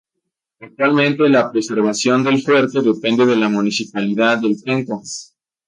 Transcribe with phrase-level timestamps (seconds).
[0.59, 5.03] Actualmente la preservación del fuerte depende de la municipalidad de Penco.